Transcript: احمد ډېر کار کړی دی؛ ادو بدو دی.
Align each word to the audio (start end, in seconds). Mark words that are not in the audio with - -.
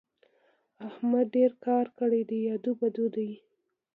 احمد 0.87 1.25
ډېر 1.35 1.51
کار 1.65 1.85
کړی 1.99 2.21
دی؛ 2.29 2.39
ادو 2.53 2.71
بدو 2.79 3.05
دی. 3.15 3.31